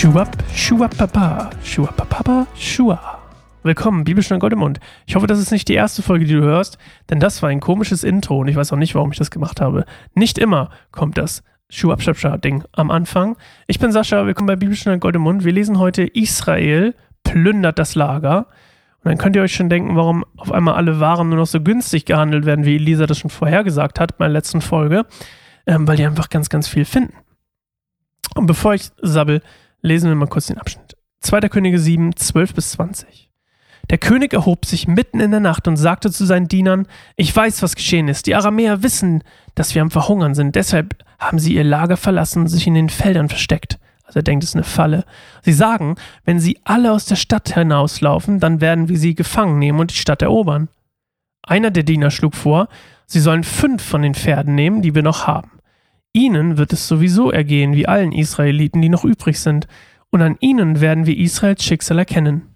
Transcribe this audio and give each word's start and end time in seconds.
Schuwap, 0.00 0.34
Schuwapapa, 0.54 1.50
Schuwapapapa, 1.62 2.46
Schua. 2.56 3.18
Willkommen, 3.62 4.04
Bibelstunde 4.04 4.40
Gold 4.40 4.54
im 4.54 4.60
Mund. 4.60 4.80
Ich 5.04 5.14
hoffe, 5.14 5.26
das 5.26 5.38
ist 5.38 5.52
nicht 5.52 5.68
die 5.68 5.74
erste 5.74 6.00
Folge, 6.00 6.24
die 6.24 6.32
du 6.32 6.40
hörst, 6.40 6.78
denn 7.10 7.20
das 7.20 7.42
war 7.42 7.50
ein 7.50 7.60
komisches 7.60 8.02
Intro 8.02 8.38
und 8.38 8.48
ich 8.48 8.56
weiß 8.56 8.72
auch 8.72 8.78
nicht, 8.78 8.94
warum 8.94 9.12
ich 9.12 9.18
das 9.18 9.30
gemacht 9.30 9.60
habe. 9.60 9.84
Nicht 10.14 10.38
immer 10.38 10.70
kommt 10.90 11.18
das 11.18 11.42
Schuwapschapscha-Ding 11.68 12.64
am 12.72 12.90
Anfang. 12.90 13.36
Ich 13.66 13.78
bin 13.78 13.92
Sascha, 13.92 14.24
willkommen 14.24 14.46
bei 14.46 14.56
Bibelstunde 14.56 14.98
Gold 14.98 15.16
im 15.16 15.20
Mund. 15.20 15.44
Wir 15.44 15.52
lesen 15.52 15.78
heute 15.78 16.04
Israel 16.04 16.94
plündert 17.22 17.78
das 17.78 17.94
Lager. 17.94 18.46
Und 19.04 19.10
dann 19.10 19.18
könnt 19.18 19.36
ihr 19.36 19.42
euch 19.42 19.52
schon 19.52 19.68
denken, 19.68 19.96
warum 19.96 20.24
auf 20.38 20.50
einmal 20.50 20.76
alle 20.76 20.98
Waren 20.98 21.28
nur 21.28 21.36
noch 21.36 21.46
so 21.46 21.60
günstig 21.60 22.06
gehandelt 22.06 22.46
werden, 22.46 22.64
wie 22.64 22.76
Elisa 22.76 23.04
das 23.04 23.18
schon 23.18 23.28
vorhergesagt 23.28 24.00
hat 24.00 24.12
in 24.12 24.16
meiner 24.20 24.32
letzten 24.32 24.62
Folge, 24.62 25.04
ähm, 25.66 25.86
weil 25.86 25.98
die 25.98 26.06
einfach 26.06 26.30
ganz, 26.30 26.48
ganz 26.48 26.68
viel 26.68 26.86
finden. 26.86 27.12
Und 28.34 28.46
bevor 28.46 28.72
ich 28.72 28.88
sabbel, 29.02 29.42
lesen 29.82 30.08
wir 30.08 30.14
mal 30.14 30.26
kurz 30.26 30.46
den 30.46 30.58
Abschnitt. 30.58 30.96
2. 31.20 31.40
Könige 31.48 31.78
7, 31.78 32.16
12 32.16 32.54
bis 32.54 32.70
20. 32.72 33.30
Der 33.90 33.98
König 33.98 34.32
erhob 34.32 34.66
sich 34.66 34.86
mitten 34.86 35.20
in 35.20 35.32
der 35.32 35.40
Nacht 35.40 35.66
und 35.66 35.76
sagte 35.76 36.10
zu 36.10 36.24
seinen 36.24 36.48
Dienern, 36.48 36.86
ich 37.16 37.34
weiß, 37.34 37.62
was 37.62 37.74
geschehen 37.74 38.08
ist. 38.08 38.26
Die 38.26 38.34
Aramäer 38.34 38.82
wissen, 38.82 39.24
dass 39.54 39.74
wir 39.74 39.82
am 39.82 39.90
Verhungern 39.90 40.34
sind. 40.34 40.54
Deshalb 40.54 40.94
haben 41.18 41.38
sie 41.38 41.54
ihr 41.54 41.64
Lager 41.64 41.96
verlassen 41.96 42.42
und 42.42 42.48
sich 42.48 42.66
in 42.66 42.74
den 42.74 42.88
Feldern 42.88 43.28
versteckt. 43.28 43.78
Also 44.04 44.20
er 44.20 44.22
denkt, 44.22 44.44
es 44.44 44.50
ist 44.50 44.56
eine 44.56 44.64
Falle. 44.64 45.04
Sie 45.42 45.52
sagen, 45.52 45.96
wenn 46.24 46.40
sie 46.40 46.60
alle 46.64 46.92
aus 46.92 47.04
der 47.04 47.16
Stadt 47.16 47.54
hinauslaufen, 47.54 48.40
dann 48.40 48.60
werden 48.60 48.88
wir 48.88 48.98
sie 48.98 49.14
gefangen 49.14 49.58
nehmen 49.58 49.80
und 49.80 49.90
die 49.90 49.96
Stadt 49.96 50.22
erobern. 50.22 50.68
Einer 51.42 51.70
der 51.70 51.82
Diener 51.82 52.10
schlug 52.10 52.34
vor, 52.34 52.68
sie 53.06 53.20
sollen 53.20 53.44
fünf 53.44 53.82
von 53.82 54.02
den 54.02 54.14
Pferden 54.14 54.54
nehmen, 54.54 54.82
die 54.82 54.94
wir 54.94 55.02
noch 55.02 55.26
haben. 55.26 55.59
Ihnen 56.12 56.58
wird 56.58 56.72
es 56.72 56.88
sowieso 56.88 57.30
ergehen 57.30 57.74
wie 57.74 57.86
allen 57.86 58.12
Israeliten, 58.12 58.82
die 58.82 58.88
noch 58.88 59.04
übrig 59.04 59.38
sind, 59.38 59.68
und 60.10 60.22
an 60.22 60.36
ihnen 60.40 60.80
werden 60.80 61.06
wir 61.06 61.16
Israels 61.16 61.62
Schicksal 61.62 61.98
erkennen. 61.98 62.54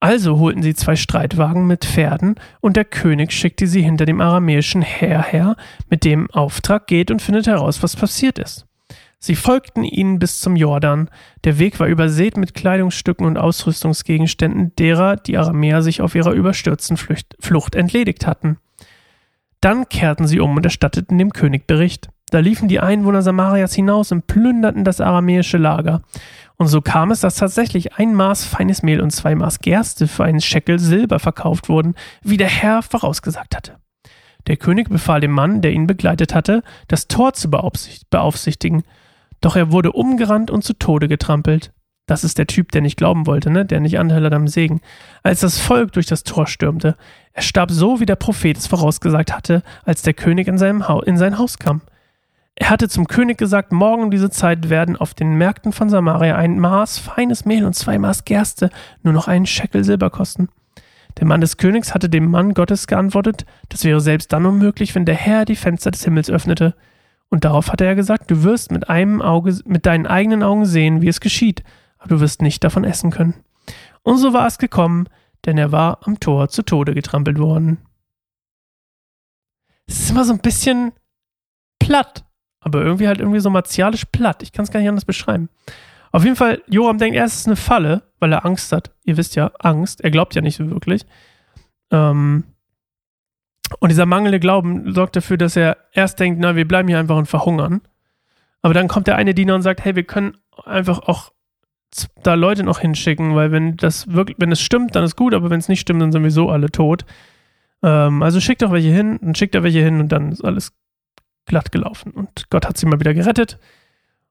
Also 0.00 0.38
holten 0.38 0.62
sie 0.62 0.74
zwei 0.74 0.96
Streitwagen 0.96 1.66
mit 1.66 1.84
Pferden, 1.84 2.36
und 2.60 2.76
der 2.76 2.84
König 2.84 3.30
schickte 3.32 3.66
sie 3.66 3.82
hinter 3.82 4.06
dem 4.06 4.20
aramäischen 4.20 4.82
Heer 4.82 5.22
her, 5.22 5.56
mit 5.90 6.04
dem 6.04 6.30
Auftrag 6.30 6.86
geht 6.86 7.10
und 7.10 7.22
findet 7.22 7.46
heraus, 7.46 7.82
was 7.82 7.94
passiert 7.94 8.38
ist. 8.38 8.66
Sie 9.20 9.36
folgten 9.36 9.84
ihnen 9.84 10.18
bis 10.18 10.40
zum 10.40 10.56
Jordan. 10.56 11.08
Der 11.44 11.60
Weg 11.60 11.78
war 11.78 11.86
übersät 11.86 12.36
mit 12.36 12.54
Kleidungsstücken 12.54 13.24
und 13.24 13.38
Ausrüstungsgegenständen 13.38 14.74
derer, 14.74 15.14
die 15.14 15.38
Aramäer 15.38 15.82
sich 15.82 16.00
auf 16.00 16.16
ihrer 16.16 16.32
überstürzten 16.32 16.96
Flucht 16.96 17.76
entledigt 17.76 18.26
hatten. 18.26 18.58
Dann 19.60 19.88
kehrten 19.88 20.26
sie 20.26 20.40
um 20.40 20.56
und 20.56 20.64
erstatteten 20.64 21.18
dem 21.18 21.32
König 21.32 21.68
Bericht. 21.68 22.08
Da 22.32 22.38
liefen 22.38 22.66
die 22.66 22.80
Einwohner 22.80 23.20
Samarias 23.20 23.74
hinaus 23.74 24.10
und 24.10 24.26
plünderten 24.26 24.84
das 24.84 25.02
aramäische 25.02 25.58
Lager. 25.58 26.00
Und 26.56 26.68
so 26.68 26.80
kam 26.80 27.10
es, 27.10 27.20
dass 27.20 27.34
tatsächlich 27.34 27.98
ein 27.98 28.14
Maß 28.14 28.46
feines 28.46 28.82
Mehl 28.82 29.02
und 29.02 29.10
zwei 29.10 29.34
Maß 29.34 29.58
Gerste 29.58 30.08
für 30.08 30.24
einen 30.24 30.40
Scheckel 30.40 30.78
Silber 30.78 31.18
verkauft 31.18 31.68
wurden, 31.68 31.94
wie 32.22 32.38
der 32.38 32.48
Herr 32.48 32.80
vorausgesagt 32.80 33.54
hatte. 33.54 33.76
Der 34.46 34.56
König 34.56 34.88
befahl 34.88 35.20
dem 35.20 35.32
Mann, 35.32 35.60
der 35.60 35.72
ihn 35.72 35.86
begleitet 35.86 36.34
hatte, 36.34 36.62
das 36.88 37.06
Tor 37.06 37.34
zu 37.34 37.50
beaufsichtigen. 37.50 38.82
Doch 39.42 39.54
er 39.54 39.70
wurde 39.70 39.92
umgerannt 39.92 40.50
und 40.50 40.64
zu 40.64 40.72
Tode 40.72 41.08
getrampelt. 41.08 41.74
Das 42.06 42.24
ist 42.24 42.38
der 42.38 42.46
Typ, 42.46 42.72
der 42.72 42.80
nicht 42.80 42.96
glauben 42.96 43.26
wollte, 43.26 43.50
ne? 43.50 43.66
der 43.66 43.80
nicht 43.80 43.98
Anteil 43.98 44.24
hat 44.24 44.32
am 44.32 44.48
Segen. 44.48 44.80
Als 45.22 45.40
das 45.40 45.58
Volk 45.58 45.92
durch 45.92 46.06
das 46.06 46.24
Tor 46.24 46.46
stürmte, 46.46 46.96
er 47.34 47.42
starb 47.42 47.70
so, 47.70 48.00
wie 48.00 48.06
der 48.06 48.16
Prophet 48.16 48.56
es 48.56 48.68
vorausgesagt 48.68 49.34
hatte, 49.36 49.62
als 49.84 50.00
der 50.00 50.14
König 50.14 50.48
in, 50.48 50.56
seinem 50.56 50.88
ha 50.88 50.98
in 51.04 51.18
sein 51.18 51.36
Haus 51.36 51.58
kam. 51.58 51.82
Er 52.54 52.68
hatte 52.70 52.88
zum 52.88 53.06
König 53.06 53.38
gesagt, 53.38 53.72
morgen 53.72 54.04
um 54.04 54.10
diese 54.10 54.30
Zeit 54.30 54.68
werden 54.68 54.96
auf 54.96 55.14
den 55.14 55.34
Märkten 55.36 55.72
von 55.72 55.88
Samaria 55.88 56.36
ein 56.36 56.58
Maß 56.58 56.98
feines 56.98 57.44
Mehl 57.44 57.64
und 57.64 57.74
zwei 57.74 57.98
Maß 57.98 58.24
Gerste 58.24 58.70
nur 59.02 59.14
noch 59.14 59.26
einen 59.26 59.46
Scheckel 59.46 59.84
Silber 59.84 60.10
kosten. 60.10 60.48
Der 61.18 61.26
Mann 61.26 61.40
des 61.40 61.56
Königs 61.56 61.94
hatte 61.94 62.08
dem 62.08 62.30
Mann 62.30 62.54
Gottes 62.54 62.86
geantwortet, 62.86 63.46
das 63.68 63.84
wäre 63.84 64.00
selbst 64.00 64.32
dann 64.32 64.46
unmöglich, 64.46 64.94
wenn 64.94 65.04
der 65.04 65.14
Herr 65.14 65.44
die 65.44 65.56
Fenster 65.56 65.90
des 65.90 66.04
Himmels 66.04 66.30
öffnete. 66.30 66.74
Und 67.28 67.44
darauf 67.44 67.72
hatte 67.72 67.86
er 67.86 67.94
gesagt, 67.94 68.30
du 68.30 68.42
wirst 68.42 68.70
mit 68.70 68.90
einem 68.90 69.22
Auge, 69.22 69.58
mit 69.64 69.86
deinen 69.86 70.06
eigenen 70.06 70.42
Augen 70.42 70.66
sehen, 70.66 71.00
wie 71.00 71.08
es 71.08 71.20
geschieht, 71.20 71.62
aber 71.98 72.10
du 72.10 72.20
wirst 72.20 72.42
nicht 72.42 72.62
davon 72.64 72.84
essen 72.84 73.10
können. 73.10 73.34
Und 74.02 74.18
so 74.18 74.32
war 74.32 74.46
es 74.46 74.58
gekommen, 74.58 75.08
denn 75.46 75.56
er 75.56 75.72
war 75.72 76.06
am 76.06 76.20
Tor 76.20 76.48
zu 76.48 76.62
Tode 76.62 76.94
getrampelt 76.94 77.38
worden. 77.38 77.78
Es 79.86 80.00
ist 80.00 80.10
immer 80.10 80.24
so 80.24 80.32
ein 80.32 80.40
bisschen 80.40 80.92
platt 81.78 82.24
aber 82.62 82.82
irgendwie 82.82 83.08
halt 83.08 83.18
irgendwie 83.18 83.40
so 83.40 83.50
martialisch 83.50 84.04
platt. 84.06 84.42
Ich 84.42 84.52
kann 84.52 84.64
es 84.64 84.70
gar 84.70 84.80
nicht 84.80 84.88
anders 84.88 85.04
beschreiben. 85.04 85.48
Auf 86.12 86.24
jeden 86.24 86.36
Fall, 86.36 86.62
Joram 86.68 86.98
denkt, 86.98 87.16
er 87.16 87.24
ist 87.24 87.46
eine 87.46 87.56
Falle, 87.56 88.02
weil 88.20 88.32
er 88.32 88.44
Angst 88.44 88.72
hat. 88.72 88.92
Ihr 89.04 89.16
wisst 89.16 89.34
ja, 89.34 89.50
Angst. 89.58 90.02
Er 90.02 90.10
glaubt 90.10 90.34
ja 90.34 90.42
nicht 90.42 90.56
so 90.56 90.70
wirklich. 90.70 91.06
Ähm, 91.90 92.44
und 93.80 93.88
dieser 93.88 94.06
mangelnde 94.06 94.38
Glauben 94.38 94.92
sorgt 94.92 95.16
dafür, 95.16 95.38
dass 95.38 95.56
er 95.56 95.78
erst 95.92 96.20
denkt, 96.20 96.38
na, 96.40 96.54
wir 96.54 96.68
bleiben 96.68 96.88
hier 96.88 96.98
einfach 96.98 97.16
und 97.16 97.26
verhungern. 97.26 97.80
Aber 98.60 98.74
dann 98.74 98.88
kommt 98.88 99.06
der 99.06 99.16
eine 99.16 99.34
Diener 99.34 99.54
und 99.54 99.62
sagt, 99.62 99.84
hey, 99.84 99.96
wir 99.96 100.04
können 100.04 100.36
einfach 100.64 101.00
auch 101.00 101.32
da 102.22 102.34
Leute 102.34 102.62
noch 102.62 102.78
hinschicken, 102.78 103.34
weil 103.34 103.52
wenn 103.52 103.76
das 103.76 104.12
wirklich, 104.12 104.36
wenn 104.38 104.52
es 104.52 104.60
stimmt, 104.60 104.94
dann 104.94 105.04
ist 105.04 105.16
gut, 105.16 105.34
aber 105.34 105.50
wenn 105.50 105.58
es 105.58 105.68
nicht 105.68 105.80
stimmt, 105.80 106.00
dann 106.00 106.12
sind 106.12 106.22
wir 106.22 106.30
so 106.30 106.48
alle 106.48 106.70
tot. 106.70 107.04
Ähm, 107.82 108.22
also 108.22 108.40
schickt 108.40 108.62
doch 108.62 108.72
welche 108.72 108.90
hin, 108.90 109.18
dann 109.20 109.34
schickt 109.34 109.54
er 109.54 109.62
welche 109.62 109.82
hin 109.82 110.00
und 110.00 110.10
dann 110.10 110.32
ist 110.32 110.44
alles 110.44 110.72
glatt 111.46 111.72
gelaufen. 111.72 112.12
Und 112.12 112.50
Gott 112.50 112.66
hat 112.66 112.76
sie 112.76 112.86
mal 112.86 113.00
wieder 113.00 113.14
gerettet. 113.14 113.58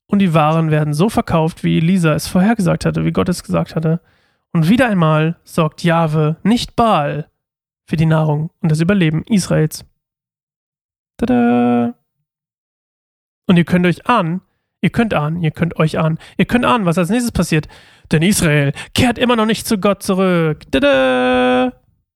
Und 0.05 0.19
die 0.19 0.33
Waren 0.33 0.71
werden 0.71 0.93
so 0.93 1.09
verkauft, 1.09 1.63
wie 1.63 1.77
Elisa 1.77 2.13
es 2.13 2.27
vorhergesagt 2.27 2.85
hatte, 2.85 3.05
wie 3.05 3.11
Gott 3.11 3.29
es 3.29 3.43
gesagt 3.43 3.75
hatte. 3.75 4.01
Und 4.51 4.67
wieder 4.67 4.87
einmal 4.87 5.37
sorgt 5.43 5.83
Jahwe, 5.83 6.37
nicht 6.43 6.75
Baal, 6.75 7.29
für 7.85 7.97
die 7.97 8.05
Nahrung 8.05 8.51
und 8.61 8.71
das 8.71 8.79
Überleben 8.79 9.23
Israels. 9.23 9.85
Tada! 11.17 11.93
Und 13.47 13.57
ihr 13.57 13.65
könnt 13.65 13.85
euch 13.85 14.07
ahnen, 14.07 14.41
ihr 14.79 14.91
könnt 14.91 15.13
ahnen, 15.13 15.43
ihr 15.43 15.51
könnt 15.51 15.77
euch 15.77 15.99
ahnen, 15.99 16.17
ihr 16.37 16.45
könnt 16.45 16.65
ahnen, 16.65 16.85
was 16.85 16.97
als 16.97 17.09
nächstes 17.09 17.33
passiert. 17.33 17.67
Denn 18.11 18.21
Israel 18.21 18.71
kehrt 18.93 19.17
immer 19.17 19.35
noch 19.35 19.45
nicht 19.45 19.67
zu 19.67 19.77
Gott 19.77 20.03
zurück. 20.03 20.71
Tada! 20.71 21.73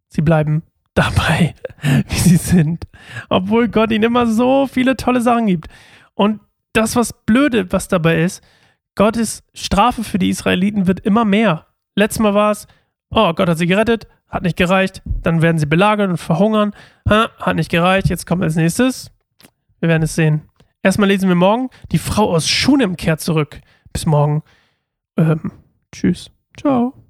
Sie 0.08 0.22
bleiben 0.22 0.64
dabei, 0.96 1.54
wie 2.08 2.20
sie 2.20 2.38
sind. 2.38 2.88
Obwohl 3.30 3.68
Gott 3.68 3.92
ihnen 3.92 4.04
immer 4.04 4.26
so 4.26 4.68
viele 4.68 4.98
tolle 4.98 5.22
Sachen 5.22 5.46
gibt. 5.46 5.68
Und 6.16 6.40
das, 6.74 6.96
was 6.96 7.14
blöde, 7.26 7.72
was 7.72 7.88
dabei 7.88 8.24
ist, 8.24 8.44
Gottes 8.96 9.44
Strafe 9.54 10.04
für 10.04 10.18
die 10.18 10.30
Israeliten 10.30 10.88
wird 10.88 11.02
immer 11.02 11.26
mehr. 11.26 11.68
Letztes 11.96 12.20
Mal 12.20 12.34
war 12.34 12.52
es, 12.52 12.68
oh, 13.10 13.34
Gott 13.34 13.50
hat 13.50 13.58
sie 13.58 13.68
gerettet, 13.68 14.08
hat 14.30 14.44
nicht 14.44 14.58
gereicht, 14.58 15.02
dann 15.22 15.42
werden 15.42 15.58
sie 15.58 15.66
belagern 15.66 16.12
und 16.12 16.18
verhungern, 16.18 16.74
ha, 17.08 17.30
hat 17.38 17.56
nicht 17.56 17.70
gereicht, 17.70 18.10
jetzt 18.10 18.26
kommt 18.26 18.44
als 18.44 18.56
nächstes. 18.56 19.12
Wir 19.80 19.90
werden 19.90 20.04
es 20.04 20.16
sehen. 20.16 20.44
Erstmal 20.82 21.10
lesen 21.10 21.30
wir 21.30 21.36
morgen, 21.36 21.70
die 21.92 21.98
Frau 21.98 22.34
aus 22.34 22.48
Schunem 22.48 22.96
kehrt 22.96 23.20
zurück. 23.20 23.60
Bis 23.92 24.06
morgen. 24.06 24.44
Ähm, 25.18 25.52
tschüss. 25.92 26.32
Ciao. 26.58 27.05